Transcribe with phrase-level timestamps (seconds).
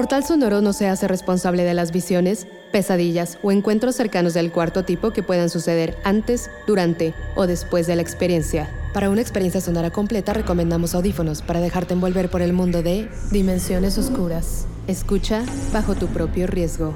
[0.00, 4.82] Portal Sonoro no se hace responsable de las visiones, pesadillas o encuentros cercanos del cuarto
[4.82, 8.70] tipo que puedan suceder antes, durante o después de la experiencia.
[8.94, 13.98] Para una experiencia sonora completa recomendamos audífonos para dejarte envolver por el mundo de Dimensiones
[13.98, 14.64] Oscuras.
[14.86, 16.94] Escucha bajo tu propio riesgo.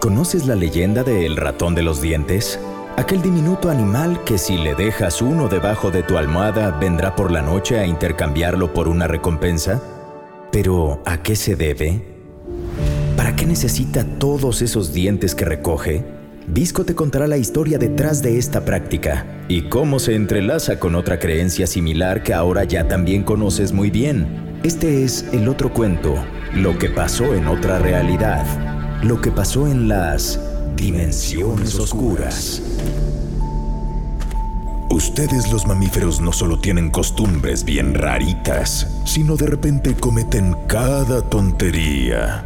[0.00, 2.60] ¿Conoces la leyenda de El ratón de los dientes?
[2.96, 7.42] Aquel diminuto animal que si le dejas uno debajo de tu almohada vendrá por la
[7.42, 9.82] noche a intercambiarlo por una recompensa.
[10.50, 12.02] Pero, ¿a qué se debe?
[13.14, 16.06] ¿Para qué necesita todos esos dientes que recoge?
[16.46, 21.18] Disco te contará la historia detrás de esta práctica y cómo se entrelaza con otra
[21.18, 24.58] creencia similar que ahora ya también conoces muy bien.
[24.62, 26.14] Este es el otro cuento,
[26.54, 28.46] lo que pasó en otra realidad,
[29.02, 30.40] lo que pasó en las
[30.76, 32.60] Dimensiones Oscuras.
[34.90, 42.44] Ustedes los mamíferos no solo tienen costumbres bien raritas, sino de repente cometen cada tontería.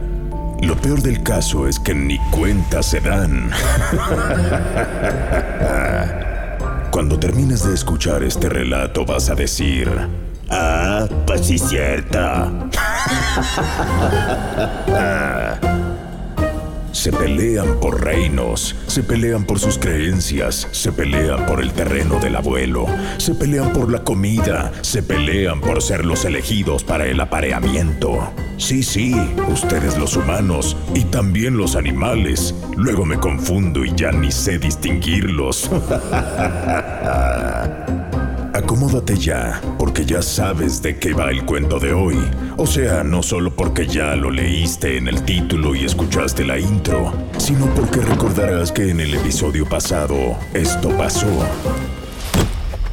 [0.63, 3.51] Lo peor del caso es que ni cuenta se dan.
[6.93, 9.91] Cuando termines de escuchar este relato vas a decir,
[10.49, 12.49] ah, pues cierta.
[16.93, 22.37] Se pelean por reinos, se pelean por sus creencias, se pelean por el terreno del
[22.37, 22.87] abuelo,
[23.19, 28.33] se pelean por la comida, se pelean por ser los elegidos para el apareamiento.
[28.57, 29.15] Sí, sí,
[29.49, 32.55] ustedes los humanos y también los animales.
[32.77, 35.71] Luego me confundo y ya ni sé distinguirlos.
[38.63, 42.19] Acomódate ya, porque ya sabes de qué va el cuento de hoy.
[42.59, 47.11] O sea, no solo porque ya lo leíste en el título y escuchaste la intro,
[47.39, 51.27] sino porque recordarás que en el episodio pasado esto pasó.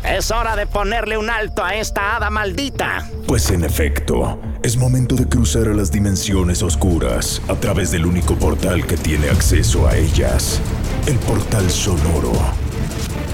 [0.05, 3.05] Es hora de ponerle un alto a esta hada maldita.
[3.28, 8.35] Pues en efecto, es momento de cruzar a las dimensiones oscuras a través del único
[8.35, 10.61] portal que tiene acceso a ellas,
[11.07, 12.31] el portal sonoro.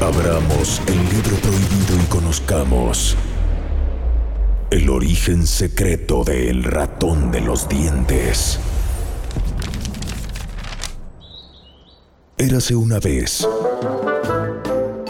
[0.03, 3.15] Abramos el libro prohibido y conozcamos
[4.69, 8.59] el origen secreto del ratón de los dientes.
[12.37, 13.47] Érase una vez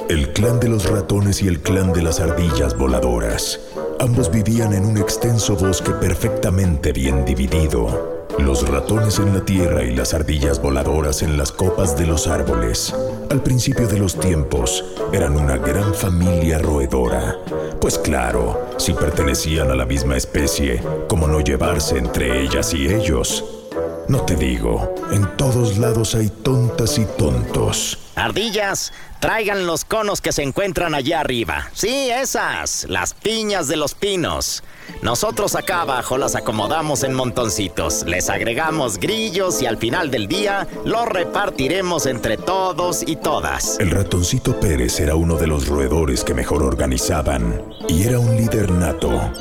[0.10, 3.62] el clan de los ratones y el clan de las ardillas voladoras.
[4.00, 8.28] Ambos vivían en un extenso bosque perfectamente bien dividido.
[8.38, 12.94] Los ratones en la tierra y las ardillas voladoras en las copas de los árboles.
[13.30, 17.38] Al principio de los tiempos, eran una gran familia roedora.
[17.80, 23.63] Pues claro, si pertenecían a la misma especie, ¿cómo no llevarse entre ellas y ellos?
[24.08, 27.98] No te digo, en todos lados hay tontas y tontos.
[28.16, 31.70] Ardillas, traigan los conos que se encuentran allá arriba.
[31.74, 34.64] Sí, esas, las piñas de los pinos.
[35.02, 40.68] Nosotros acá abajo las acomodamos en montoncitos, les agregamos grillos y al final del día
[40.86, 43.80] los repartiremos entre todos y todas.
[43.80, 48.70] El ratoncito Pérez era uno de los roedores que mejor organizaban y era un líder
[48.72, 49.32] nato.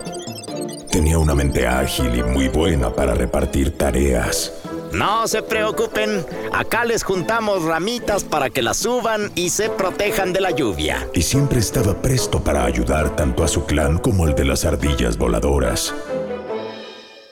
[0.93, 4.53] Tenía una mente ágil y muy buena para repartir tareas.
[4.93, 6.23] No se preocupen,
[6.53, 11.09] acá les juntamos ramitas para que las suban y se protejan de la lluvia.
[11.15, 15.17] Y siempre estaba presto para ayudar tanto a su clan como al de las ardillas
[15.17, 15.95] voladoras.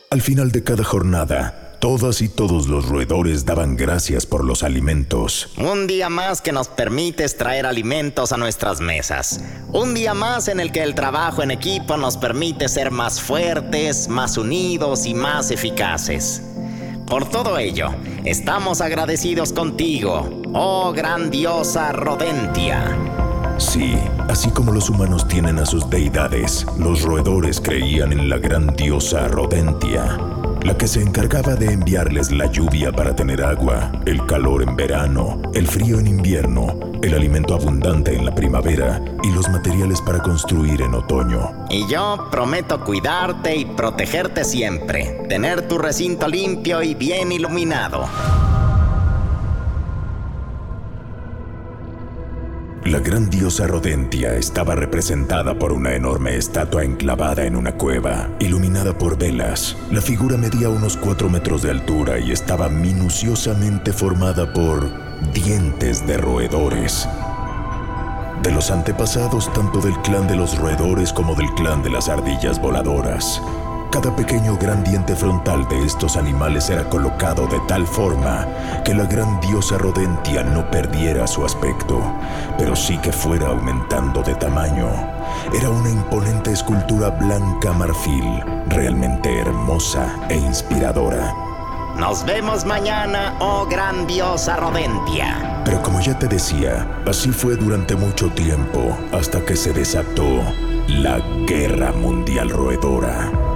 [0.08, 5.48] Al final de cada jornada, todas y todos los roedores daban gracias por los alimentos.
[5.56, 9.40] Un día más que nos permites traer alimentos a nuestras mesas.
[9.72, 14.08] Un día más en el que el trabajo en equipo nos permite ser más fuertes,
[14.08, 16.42] más unidos y más eficaces.
[17.06, 17.88] Por todo ello,
[18.24, 22.96] estamos agradecidos contigo, oh grandiosa Rodentia.
[23.56, 23.94] Sí,
[24.28, 29.28] así como los humanos tienen a sus deidades, los roedores creían en la gran diosa
[29.28, 30.39] Rodentia.
[30.64, 35.40] La que se encargaba de enviarles la lluvia para tener agua, el calor en verano,
[35.54, 40.82] el frío en invierno, el alimento abundante en la primavera y los materiales para construir
[40.82, 41.66] en otoño.
[41.70, 48.06] Y yo prometo cuidarte y protegerte siempre, tener tu recinto limpio y bien iluminado.
[52.90, 58.98] La gran diosa Rodentia estaba representada por una enorme estatua enclavada en una cueva, iluminada
[58.98, 59.76] por velas.
[59.92, 64.90] La figura medía unos 4 metros de altura y estaba minuciosamente formada por
[65.32, 67.08] dientes de roedores.
[68.42, 72.60] De los antepasados tanto del clan de los roedores como del clan de las ardillas
[72.60, 73.40] voladoras.
[73.90, 78.46] Cada pequeño gran diente frontal de estos animales era colocado de tal forma
[78.84, 82.00] que la gran diosa Rodentia no perdiera su aspecto,
[82.56, 84.88] pero sí que fuera aumentando de tamaño.
[85.52, 91.34] Era una imponente escultura blanca marfil, realmente hermosa e inspiradora.
[91.98, 95.62] Nos vemos mañana, oh gran diosa Rodentia.
[95.64, 100.44] Pero como ya te decía, así fue durante mucho tiempo, hasta que se desató
[100.86, 103.49] la Guerra Mundial Roedora.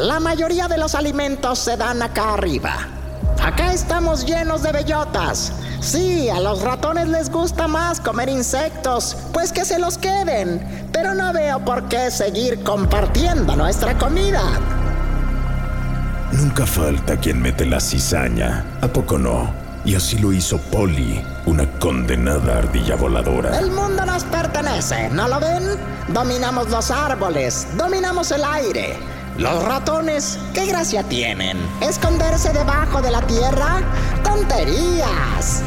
[0.00, 2.88] La mayoría de los alimentos se dan acá arriba.
[3.42, 5.52] Acá estamos llenos de bellotas.
[5.80, 10.88] Sí, a los ratones les gusta más comer insectos, pues que se los queden.
[10.90, 14.40] Pero no veo por qué seguir compartiendo nuestra comida.
[16.32, 19.50] Nunca falta quien mete la cizaña, ¿a poco no?
[19.84, 23.58] Y así lo hizo Polly, una condenada ardilla voladora.
[23.58, 25.76] El mundo nos pertenece, ¿no lo ven?
[26.08, 29.19] Dominamos los árboles, dominamos el aire.
[29.40, 31.56] Los ratones, ¿qué gracia tienen?
[31.80, 33.80] ¿Esconderse debajo de la tierra?
[34.22, 35.62] ¡Tonterías!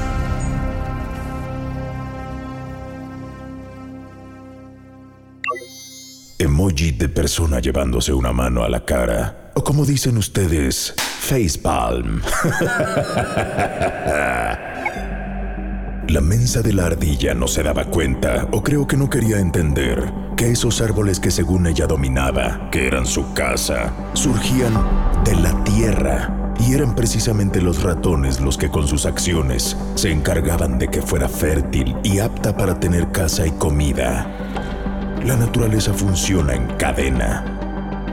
[6.38, 9.52] Emoji de persona llevándose una mano a la cara.
[9.56, 12.22] O como dicen ustedes, facepalm.
[16.14, 20.14] La mensa de la ardilla no se daba cuenta, o creo que no quería entender,
[20.38, 24.76] que esos árboles que según ella dominaba, que eran su casa, surgían
[25.26, 26.54] de la tierra.
[26.60, 31.28] Y eran precisamente los ratones los que con sus acciones se encargaban de que fuera
[31.28, 34.28] fértil y apta para tener casa y comida.
[35.26, 37.44] La naturaleza funciona en cadena.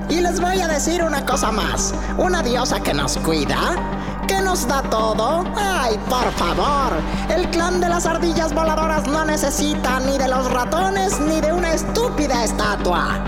[0.08, 1.94] Y les voy a decir una cosa más.
[2.16, 3.99] Una diosa que nos cuida
[4.30, 5.44] ¿Qué nos da todo?
[5.56, 6.92] ¡Ay, por favor!
[7.36, 11.74] El clan de las ardillas voladoras no necesita ni de los ratones ni de una
[11.74, 13.18] estúpida estatua.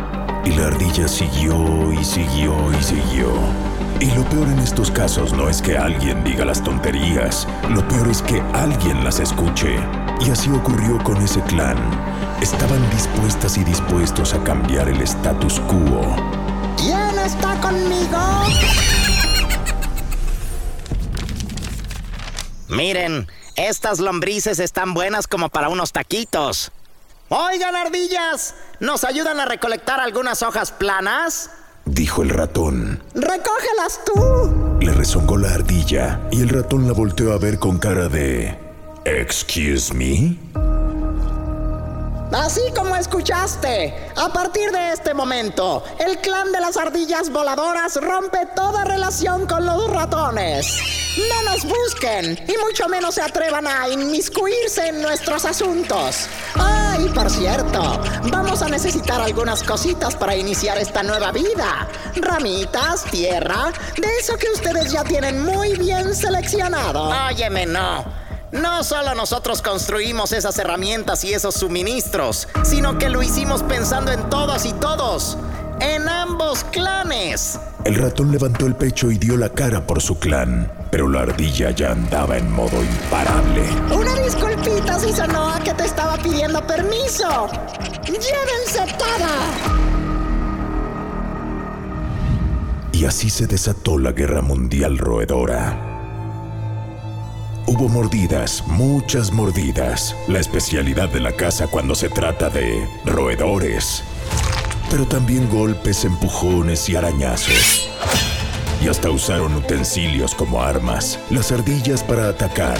[0.44, 3.32] Y la ardilla siguió y siguió y siguió.
[3.98, 8.06] Y lo peor en estos casos no es que alguien diga las tonterías, lo peor
[8.06, 9.80] es que alguien las escuche.
[10.24, 11.78] Y así ocurrió con ese clan.
[12.40, 16.14] Estaban dispuestas y dispuestos a cambiar el status quo.
[16.76, 19.01] ¿Quién está conmigo?
[22.72, 26.72] Miren, estas lombrices están buenas como para unos taquitos.
[27.28, 31.50] Oigan, ardillas, ¿nos ayudan a recolectar algunas hojas planas?
[31.84, 33.02] Dijo el ratón.
[33.14, 34.78] Recógelas tú.
[34.80, 38.58] Le rezongó la ardilla y el ratón la volteó a ver con cara de...
[39.04, 40.38] ¿Excuse me?
[42.32, 48.46] Así como escuchaste, a partir de este momento, el clan de las ardillas voladoras rompe
[48.56, 51.01] toda relación con los ratones.
[51.16, 56.26] No nos busquen y mucho menos se atrevan a inmiscuirse en nuestros asuntos.
[56.54, 58.00] Ay, por cierto,
[58.30, 61.86] vamos a necesitar algunas cositas para iniciar esta nueva vida.
[62.16, 67.10] Ramitas, tierra, de eso que ustedes ya tienen muy bien seleccionado.
[67.28, 68.04] Óyeme, no.
[68.52, 74.30] No solo nosotros construimos esas herramientas y esos suministros, sino que lo hicimos pensando en
[74.30, 75.36] todas y todos,
[75.80, 77.58] en ambos clanes.
[77.84, 81.72] El ratón levantó el pecho y dio la cara por su clan, pero la ardilla
[81.72, 83.62] ya andaba en modo imparable.
[83.92, 87.48] Una disculpita si sonó a que te estaba pidiendo permiso.
[88.06, 89.82] ¡Llévense toda!
[92.92, 95.76] Y así se desató la guerra mundial roedora.
[97.66, 104.04] Hubo mordidas, muchas mordidas, la especialidad de la casa cuando se trata de roedores.
[104.92, 107.88] Pero también golpes, empujones y arañazos.
[108.84, 112.78] Y hasta usaron utensilios como armas, las ardillas para atacar,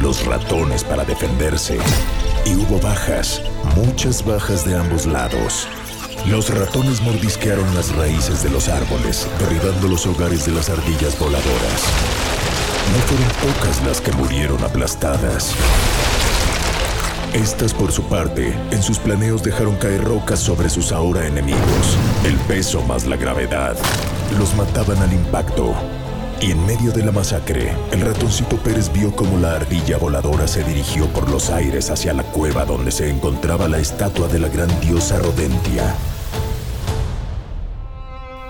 [0.00, 1.76] los ratones para defenderse.
[2.46, 3.42] Y hubo bajas,
[3.74, 5.66] muchas bajas de ambos lados.
[6.28, 11.82] Los ratones mordisquearon las raíces de los árboles, derribando los hogares de las ardillas voladoras.
[12.92, 15.56] No fueron pocas las que murieron aplastadas.
[17.34, 21.96] Estas, por su parte, en sus planeos dejaron caer rocas sobre sus ahora enemigos.
[22.24, 23.76] El peso más la gravedad
[24.36, 25.72] los mataban al impacto.
[26.40, 30.64] Y en medio de la masacre, el ratoncito Pérez vio como la ardilla voladora se
[30.64, 34.80] dirigió por los aires hacia la cueva donde se encontraba la estatua de la gran
[34.80, 35.94] diosa Rodentia.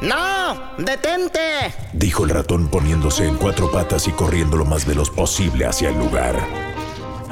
[0.01, 0.55] ¡No!
[0.79, 1.75] ¡Detente!
[1.93, 5.99] Dijo el ratón poniéndose en cuatro patas y corriendo lo más veloz posible hacia el
[5.99, 6.70] lugar.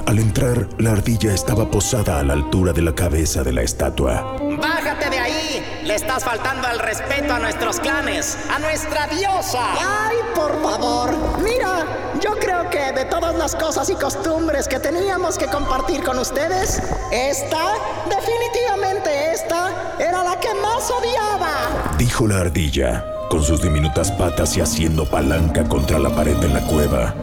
[0.08, 4.38] Al entrar, la ardilla estaba posada a la altura de la cabeza de la estatua.
[4.58, 5.82] ¡Bájate de ahí!
[5.84, 9.60] Le estás faltando al respeto a nuestros clanes, a nuestra diosa.
[9.78, 11.10] ¡Ay, por favor!
[11.42, 11.84] Mira,
[12.22, 16.80] yo creo que de todas las cosas y costumbres que teníamos que compartir con ustedes,
[17.12, 17.74] esta,
[18.08, 21.96] definitivamente esta, era la que más odiaba.
[21.98, 26.60] Dijo la ardilla, con sus diminutas patas y haciendo palanca contra la pared de la
[26.66, 27.14] cueva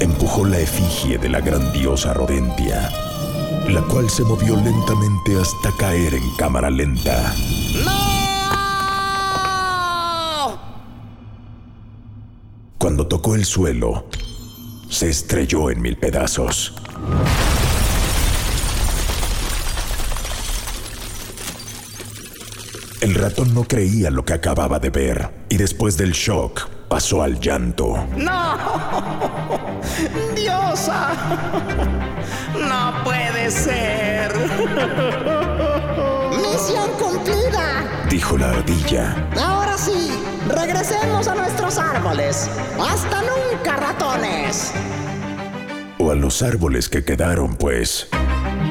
[0.00, 2.90] empujó la efigie de la grandiosa Rodentia,
[3.68, 7.34] la cual se movió lentamente hasta caer en cámara lenta.
[7.84, 7.94] ¡No!
[12.78, 14.06] Cuando tocó el suelo,
[14.90, 16.74] se estrelló en mil pedazos.
[23.04, 27.38] El ratón no creía lo que acababa de ver y después del shock pasó al
[27.38, 28.02] llanto.
[28.16, 28.56] ¡No!
[30.34, 31.12] ¡Diosa!
[32.58, 34.32] ¡No puede ser!
[36.30, 38.06] ¡Misión cumplida!
[38.08, 39.28] Dijo la ardilla.
[39.38, 40.18] Ahora sí,
[40.48, 42.48] regresemos a nuestros árboles.
[42.80, 44.72] ¡Hasta nunca, ratones!
[45.98, 48.08] O a los árboles que quedaron, pues.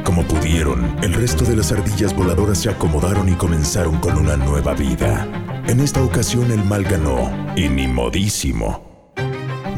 [0.04, 4.74] Como pudieron, el resto de las ardillas voladoras se acomodaron y comenzaron con una nueva
[4.74, 5.28] vida.
[5.66, 9.14] En esta ocasión el mal ganó, y ni modísimo.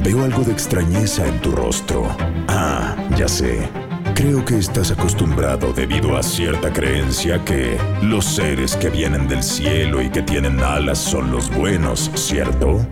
[0.03, 2.07] Veo algo de extrañeza en tu rostro.
[2.47, 3.69] Ah, ya sé.
[4.15, 10.01] Creo que estás acostumbrado debido a cierta creencia que los seres que vienen del cielo
[10.01, 12.85] y que tienen alas son los buenos, ¿cierto?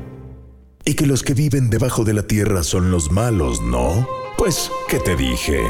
[0.86, 4.08] Y que los que viven debajo de la tierra son los malos, ¿no?
[4.38, 5.62] Pues, ¿qué te dije?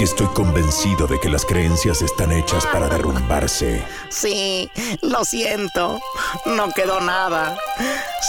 [0.00, 3.84] Que estoy convencido de que las creencias están hechas para derrumbarse.
[4.08, 4.70] Sí,
[5.02, 6.00] lo siento.
[6.46, 7.58] No quedó nada.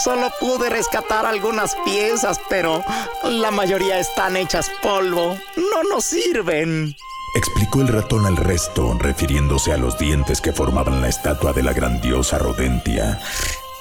[0.04, 2.84] Solo pude rescatar algunas piezas, pero
[3.24, 5.34] la mayoría están hechas polvo.
[5.56, 6.94] No nos sirven.
[7.36, 11.72] Explicó el ratón al resto, refiriéndose a los dientes que formaban la estatua de la
[11.72, 13.18] grandiosa Rodentia.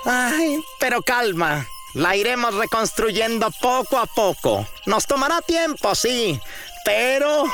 [0.05, 1.67] Ay, pero calma.
[1.93, 4.65] La iremos reconstruyendo poco a poco.
[4.86, 6.39] Nos tomará tiempo, sí,
[6.83, 7.45] pero...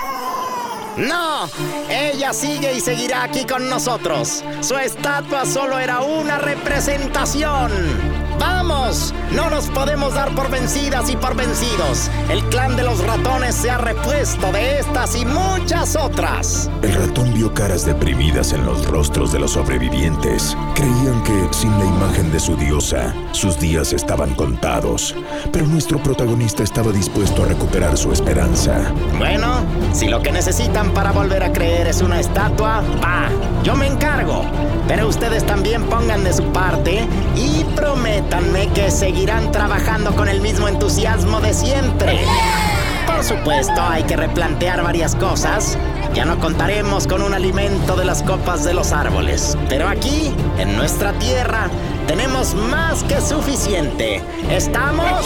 [0.98, 1.48] No,
[1.90, 4.44] ella sigue y seguirá aquí con nosotros.
[4.62, 8.17] Su estatua solo era una representación.
[8.40, 9.14] ¡Vamos!
[9.32, 12.10] No nos podemos dar por vencidas y por vencidos.
[12.30, 16.70] El clan de los ratones se ha repuesto de estas y muchas otras.
[16.82, 20.56] El ratón vio caras deprimidas en los rostros de los sobrevivientes.
[20.76, 25.16] Creían que, sin la imagen de su diosa, sus días estaban contados.
[25.52, 28.94] Pero nuestro protagonista estaba dispuesto a recuperar su esperanza.
[29.18, 29.60] Bueno,
[29.94, 33.30] si lo que necesitan para volver a creer es una estatua, va,
[33.64, 34.46] yo me encargo.
[34.88, 37.66] Pero ustedes también pongan de su parte y
[38.74, 42.20] que seguirán trabajando con el mismo entusiasmo de siempre.
[43.06, 45.78] Por supuesto, hay que replantear varias cosas.
[46.14, 49.58] Ya no contaremos con un alimento de las copas de los árboles.
[49.70, 51.70] Pero aquí, en nuestra tierra,
[52.08, 54.22] tenemos más que suficiente.
[54.50, 55.26] ¿Estamos?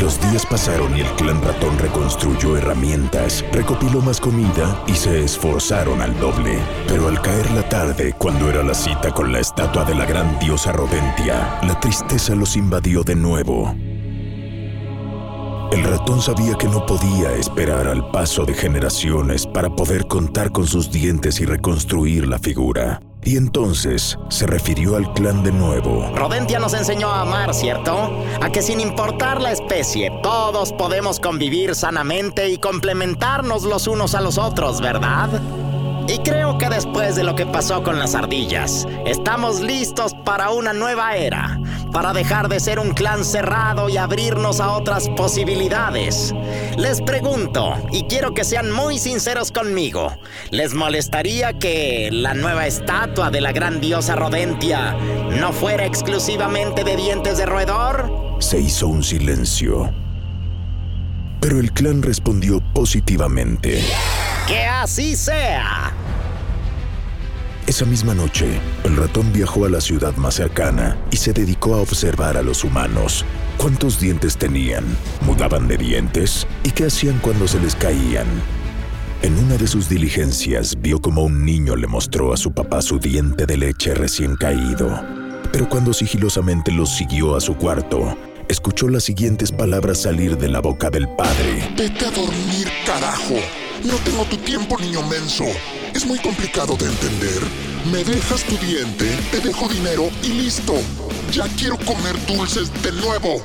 [0.00, 6.02] Los días pasaron y el clan ratón reconstruyó herramientas, recopiló más comida y se esforzaron
[6.02, 6.58] al doble.
[6.88, 10.36] Pero al caer la tarde, cuando era la cita con la estatua de la gran
[10.40, 13.72] diosa Rodentia, la tristeza los invadió de nuevo.
[15.72, 20.66] El ratón sabía que no podía esperar al paso de generaciones para poder contar con
[20.66, 23.00] sus dientes y reconstruir la figura.
[23.24, 26.10] Y entonces se refirió al clan de nuevo.
[26.14, 28.10] Rodentia nos enseñó a amar, ¿cierto?
[28.40, 34.20] A que sin importar la especie, todos podemos convivir sanamente y complementarnos los unos a
[34.20, 35.30] los otros, ¿verdad?
[36.06, 40.74] Y creo que después de lo que pasó con las ardillas, estamos listos para una
[40.74, 41.53] nueva era,
[41.94, 46.34] para dejar de ser un clan cerrado y abrirnos a otras posibilidades.
[46.76, 50.12] Les pregunto, y quiero que sean muy sinceros conmigo,
[50.50, 54.96] ¿les molestaría que la nueva estatua de la gran diosa Rodentia
[55.38, 58.10] no fuera exclusivamente de dientes de roedor?
[58.40, 59.94] Se hizo un silencio.
[61.40, 63.84] Pero el clan respondió positivamente.
[64.48, 65.94] ¡Que así sea!
[67.74, 71.80] Esa misma noche, el ratón viajó a la ciudad más cercana y se dedicó a
[71.80, 73.24] observar a los humanos.
[73.56, 74.84] ¿Cuántos dientes tenían?
[75.22, 76.46] ¿Mudaban de dientes?
[76.62, 78.28] ¿Y qué hacían cuando se les caían?
[79.22, 83.00] En una de sus diligencias vio como un niño le mostró a su papá su
[83.00, 85.04] diente de leche recién caído.
[85.50, 88.16] Pero cuando sigilosamente lo siguió a su cuarto,
[88.48, 91.68] escuchó las siguientes palabras salir de la boca del padre.
[91.76, 93.34] Vete a dormir, carajo.
[93.84, 95.44] No tengo tu tiempo, niño menso.
[95.94, 97.42] Es muy complicado de entender.
[97.92, 100.72] Me dejas tu diente, te dejo dinero y listo.
[101.30, 103.44] Ya quiero comer dulces de nuevo.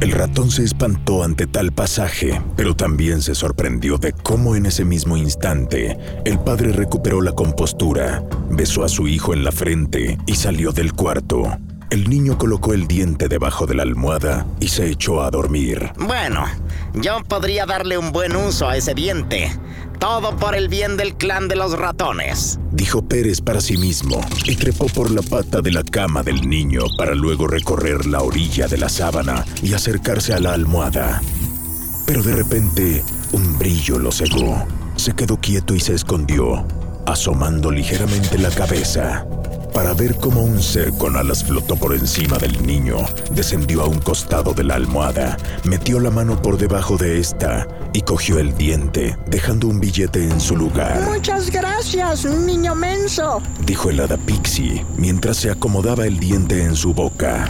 [0.00, 4.86] El ratón se espantó ante tal pasaje, pero también se sorprendió de cómo en ese
[4.86, 10.36] mismo instante el padre recuperó la compostura, besó a su hijo en la frente y
[10.36, 11.58] salió del cuarto.
[11.90, 15.90] El niño colocó el diente debajo de la almohada y se echó a dormir.
[15.98, 16.44] Bueno,
[16.94, 19.52] yo podría darle un buen uso a ese diente.
[19.98, 22.60] Todo por el bien del clan de los ratones.
[22.70, 26.82] Dijo Pérez para sí mismo y trepó por la pata de la cama del niño
[26.96, 31.20] para luego recorrer la orilla de la sábana y acercarse a la almohada.
[32.06, 34.64] Pero de repente, un brillo lo cegó.
[34.94, 36.64] Se quedó quieto y se escondió,
[37.04, 39.26] asomando ligeramente la cabeza
[39.72, 42.98] para ver cómo un ser con alas flotó por encima del niño,
[43.30, 48.02] descendió a un costado de la almohada, metió la mano por debajo de esta y
[48.02, 51.00] cogió el diente, dejando un billete en su lugar.
[51.02, 56.94] Muchas gracias, niño menso, dijo el hada Pixie mientras se acomodaba el diente en su
[56.94, 57.48] boca.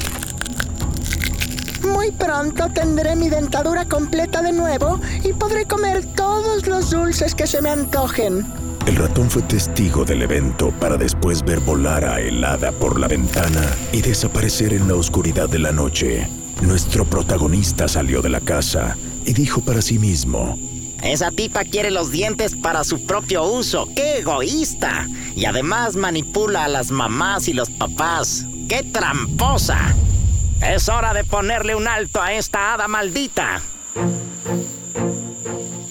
[1.82, 7.46] Muy pronto tendré mi dentadura completa de nuevo y podré comer todos los dulces que
[7.46, 8.59] se me antojen.
[8.90, 13.64] El ratón fue testigo del evento para después ver volar a Helada por la ventana
[13.92, 16.26] y desaparecer en la oscuridad de la noche.
[16.60, 20.58] Nuestro protagonista salió de la casa y dijo para sí mismo,
[21.04, 23.88] esa tipa quiere los dientes para su propio uso.
[23.94, 25.06] ¡Qué egoísta!
[25.36, 28.44] Y además manipula a las mamás y los papás.
[28.68, 29.94] ¡Qué tramposa!
[30.60, 33.62] Es hora de ponerle un alto a esta hada maldita.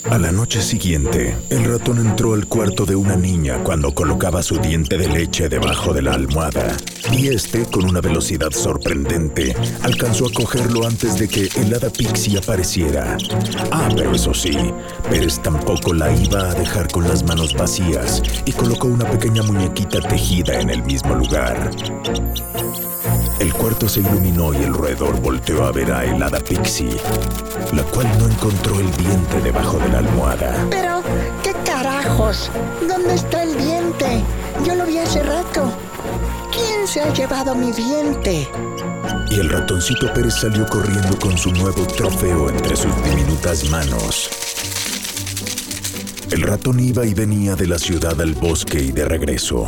[0.10, 4.58] A la noche siguiente, el ratón entró al cuarto de una niña cuando colocaba su
[4.58, 6.76] diente de leche debajo de la almohada.
[7.12, 12.40] Y este, con una velocidad sorprendente, alcanzó a cogerlo antes de que el hada Pixie
[12.40, 13.18] apareciera.
[13.72, 14.58] Ah, pero eso sí,
[15.12, 20.02] Pérez tampoco la iba a dejar con las manos vacías y colocó una pequeña muñequita
[20.02, 21.70] tejida en el mismo lugar.
[23.40, 26.98] El cuarto se iluminó y el roedor volteó a ver a helada Pixie,
[27.74, 30.68] la cual no encontró el diente debajo de la almohada.
[30.70, 31.02] Pero,
[31.42, 32.52] ¿qué carajos?
[32.86, 34.22] ¿Dónde está el diente?
[34.66, 35.72] Yo lo vi hace rato.
[36.52, 38.46] ¿Quién se ha llevado mi diente?
[39.30, 44.30] Y el ratoncito Pérez salió corriendo con su nuevo trofeo entre sus diminutas manos.
[46.30, 49.68] El ratón iba y venía de la ciudad al bosque y de regreso.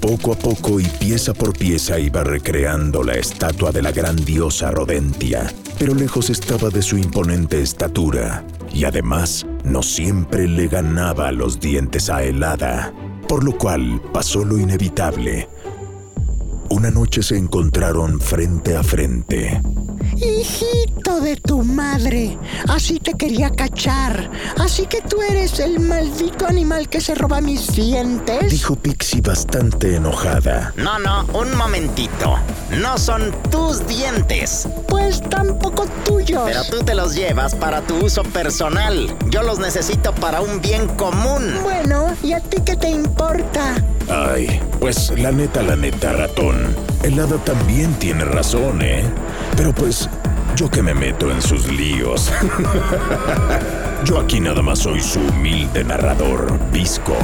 [0.00, 4.70] Poco a poco y pieza por pieza iba recreando la estatua de la gran diosa
[4.70, 11.60] Rodentia, pero lejos estaba de su imponente estatura, y además no siempre le ganaba los
[11.60, 12.94] dientes a helada,
[13.28, 15.48] por lo cual pasó lo inevitable.
[16.70, 19.60] Una noche se encontraron frente a frente.
[20.22, 24.30] Hijito de tu madre, así te quería cachar.
[24.58, 28.50] Así que tú eres el maldito animal que se roba mis dientes.
[28.50, 30.74] Dijo Pixie bastante enojada.
[30.76, 32.36] No, no, un momentito.
[32.82, 34.68] No son tus dientes.
[34.88, 36.42] Pues tampoco tuyos.
[36.44, 39.16] Pero tú te los llevas para tu uso personal.
[39.30, 41.54] Yo los necesito para un bien común.
[41.62, 43.82] Bueno, ¿y a ti qué te importa?
[44.08, 46.74] Ay, pues la neta, la neta, ratón.
[47.02, 49.04] El hada también tiene razón, ¿eh?
[49.56, 50.08] Pero pues,
[50.56, 52.32] yo que me meto en sus líos.
[54.04, 57.16] yo aquí nada más soy su humilde narrador, Visco.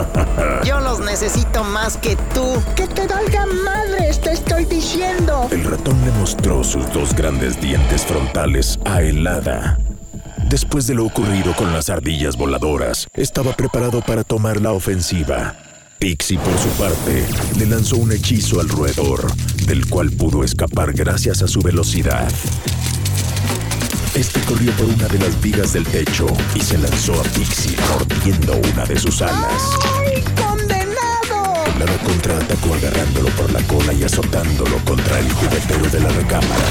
[0.64, 2.62] yo los necesito más que tú.
[2.76, 5.48] Que te valga madres, te estoy diciendo.
[5.50, 9.76] El ratón le mostró sus dos grandes dientes frontales a Helada.
[10.48, 15.56] Después de lo ocurrido con las ardillas voladoras, estaba preparado para tomar la ofensiva.
[16.02, 17.24] Pixie, por su parte,
[17.56, 19.32] le lanzó un hechizo al roedor,
[19.66, 22.28] del cual pudo escapar gracias a su velocidad.
[24.12, 28.60] Este corrió por una de las vigas del techo y se lanzó a Pixie mordiendo
[28.72, 29.62] una de sus alas.
[30.04, 31.66] ¡Ay, condenado!
[31.76, 36.66] El hada contraatacó agarrándolo por la cola y azotándolo contra el juguetero de la recámara.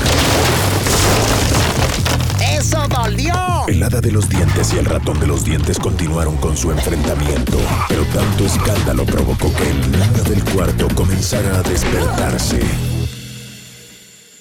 [2.62, 3.34] ¡Eso dolió!
[3.68, 7.58] El hada de los dientes y el ratón de los dientes continuaron con su enfrentamiento,
[7.90, 12.60] pero tanto escándalo provocó que el niño del cuarto comenzara a despertarse.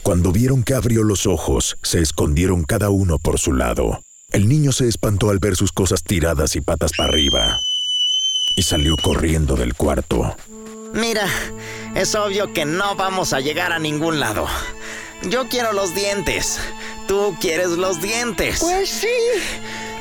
[0.03, 4.03] Cuando vieron que abrió los ojos, se escondieron cada uno por su lado.
[4.33, 7.59] El niño se espantó al ver sus cosas tiradas y patas para arriba.
[8.55, 10.37] Y salió corriendo del cuarto.
[10.93, 11.27] Mira,
[11.95, 14.47] es obvio que no vamos a llegar a ningún lado.
[15.23, 16.59] Yo quiero los dientes.
[17.07, 18.61] Tú quieres los dientes.
[18.61, 19.07] Pues sí.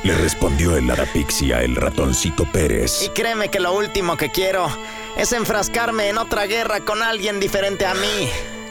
[0.02, 3.02] Le respondió el hada pixie a el ratoncito Pérez.
[3.02, 4.68] Y créeme que lo último que quiero
[5.16, 8.30] es enfrascarme en otra guerra con alguien diferente a mí.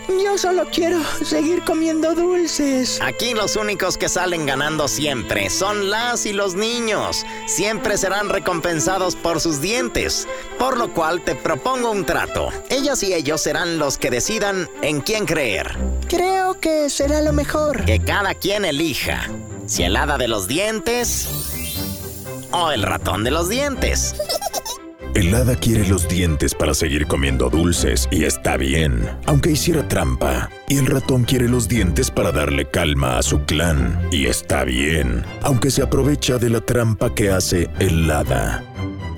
[0.10, 3.00] Yo solo quiero seguir comiendo dulces.
[3.00, 7.26] Aquí los únicos que salen ganando siempre son las y los niños.
[7.46, 10.28] Siempre serán recompensados por sus dientes.
[10.58, 12.50] Por lo cual te propongo un trato.
[12.70, 15.78] Ellas y ellos serán los que decidan en quién creer.
[16.08, 17.86] Creo que será lo mejor.
[17.86, 19.30] Que cada quien elija.
[19.68, 21.28] Si el hada de los dientes
[22.52, 24.16] o el ratón de los dientes.
[25.20, 30.50] El hada quiere los dientes para seguir comiendo dulces y está bien, aunque hiciera trampa.
[30.70, 35.26] Y el ratón quiere los dientes para darle calma a su clan y está bien,
[35.42, 38.64] aunque se aprovecha de la trampa que hace el hada.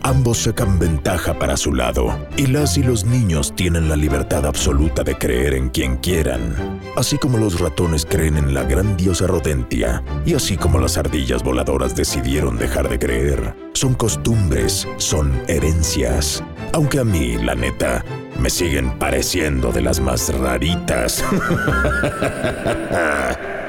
[0.03, 5.03] Ambos sacan ventaja para su lado, y las y los niños tienen la libertad absoluta
[5.03, 10.33] de creer en quien quieran, así como los ratones creen en la grandiosa rodentia, y
[10.33, 13.53] así como las ardillas voladoras decidieron dejar de creer.
[13.73, 18.03] Son costumbres, son herencias, aunque a mí, la neta,
[18.39, 21.23] me siguen pareciendo de las más raritas.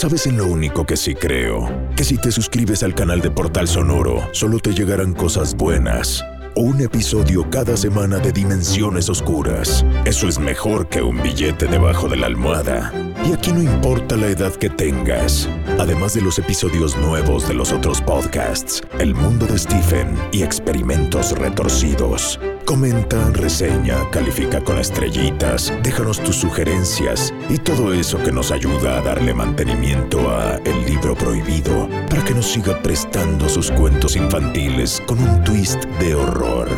[0.00, 1.68] ¿Sabes en lo único que sí creo?
[1.94, 6.24] Que si te suscribes al canal de Portal Sonoro, solo te llegarán cosas buenas.
[6.56, 9.84] O un episodio cada semana de Dimensiones Oscuras.
[10.06, 13.09] Eso es mejor que un billete debajo de la almohada.
[13.24, 15.48] Y aquí no importa la edad que tengas.
[15.78, 21.32] Además de los episodios nuevos de los otros podcasts, El mundo de Stephen y Experimentos
[21.32, 22.40] Retorcidos.
[22.64, 29.02] Comenta, reseña, califica con estrellitas, déjanos tus sugerencias y todo eso que nos ayuda a
[29.02, 35.18] darle mantenimiento a El libro prohibido para que nos siga prestando sus cuentos infantiles con
[35.18, 36.68] un twist de horror.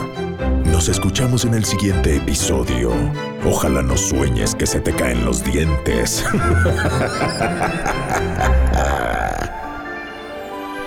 [0.72, 2.92] Nos escuchamos en el siguiente episodio.
[3.44, 6.24] Ojalá no sueñes que se te caen los dientes.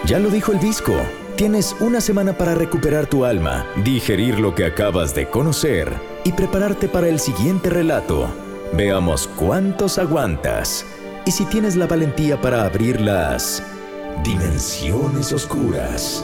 [0.05, 0.93] Ya lo dijo el disco.
[1.35, 5.91] Tienes una semana para recuperar tu alma, digerir lo que acabas de conocer
[6.23, 8.27] y prepararte para el siguiente relato.
[8.73, 10.85] Veamos cuántos aguantas
[11.25, 13.63] y si tienes la valentía para abrir las
[14.23, 16.23] dimensiones oscuras.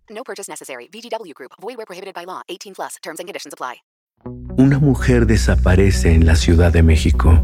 [0.11, 0.87] No purchase necessary.
[0.93, 1.53] VGW Group.
[1.61, 2.43] Void where prohibited by law.
[2.47, 2.95] 18 plus.
[3.01, 3.81] Terms and conditions apply.
[4.57, 7.41] Una mujer desaparece en la Ciudad de México.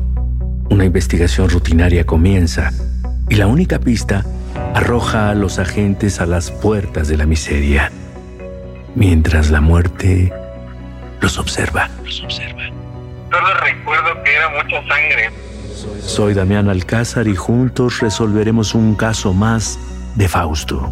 [0.69, 2.71] Una investigación rutinaria comienza
[3.29, 4.23] y la única pista
[4.75, 7.91] arroja a los agentes a las puertas de la miseria,
[8.95, 10.31] mientras la muerte
[11.21, 11.89] los observa.
[12.03, 12.63] Los observa.
[13.31, 15.31] Solo recuerdo que era mucha sangre.
[16.01, 19.79] Soy Damián Alcázar y juntos resolveremos un caso más
[20.15, 20.91] de Fausto.